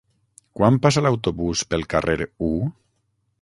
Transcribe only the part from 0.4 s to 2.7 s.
Quan passa l'autobús pel carrer U?